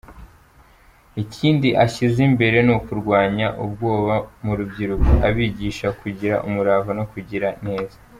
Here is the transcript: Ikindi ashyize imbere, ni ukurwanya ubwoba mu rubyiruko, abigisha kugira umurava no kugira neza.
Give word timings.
Ikindi 1.23 1.69
ashyize 1.83 2.19
imbere, 2.29 2.57
ni 2.65 2.73
ukurwanya 2.77 3.47
ubwoba 3.65 4.13
mu 4.43 4.51
rubyiruko, 4.57 5.11
abigisha 5.27 5.87
kugira 6.01 6.35
umurava 6.47 6.91
no 6.99 7.05
kugira 7.13 7.47
neza. 7.65 7.95